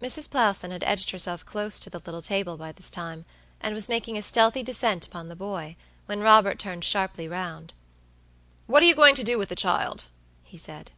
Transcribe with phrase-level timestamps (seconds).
[0.00, 0.30] Mrs.
[0.30, 3.24] Plowson had edged herself close to the little table by this time,
[3.60, 5.74] and was making a stealthy descent upon the boy,
[6.06, 7.72] when Robert turned sharply round.
[8.68, 10.04] "What are you going to do with the child?"
[10.44, 10.92] he said.